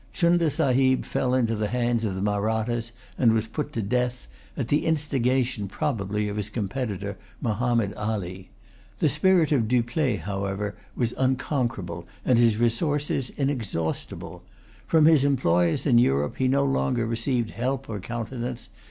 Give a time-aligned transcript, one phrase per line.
[0.13, 4.27] Chunda Sahib fell into the hands of the Mahrattas, and was put to death,
[4.57, 8.49] at the instigation probably of his competitor, Mahommed Ali.
[8.97, 14.41] The spirit of Dupleix, however, was unconquerable, and his resources inexhaustible.
[14.87, 18.69] From his employers in Europe he no longer received help or countenance.